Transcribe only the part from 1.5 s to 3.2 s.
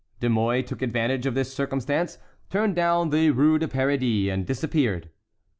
circumstance, turned down